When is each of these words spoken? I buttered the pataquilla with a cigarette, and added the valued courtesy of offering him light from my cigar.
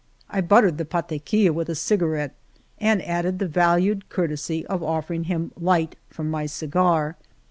I 0.31 0.41
buttered 0.41 0.79
the 0.79 0.85
pataquilla 0.85 1.51
with 1.53 1.69
a 1.69 1.75
cigarette, 1.75 2.33
and 2.79 3.03
added 3.03 3.37
the 3.37 3.47
valued 3.47 4.09
courtesy 4.09 4.65
of 4.65 4.81
offering 4.81 5.25
him 5.25 5.51
light 5.55 5.95
from 6.09 6.27
my 6.31 6.47
cigar. 6.47 7.17